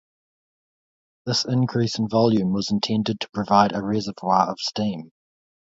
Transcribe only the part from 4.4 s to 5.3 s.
of steam.